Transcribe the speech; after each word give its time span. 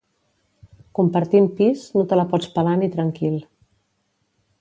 Compartint 0.99 1.49
pis, 1.59 1.83
no 1.97 2.05
te 2.13 2.19
la 2.19 2.25
pots 2.31 2.49
pelar 2.57 2.73
ni 2.81 2.89
tranquil 2.97 3.37